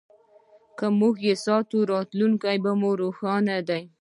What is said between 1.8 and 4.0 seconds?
راتلونکی مو روښانه دی.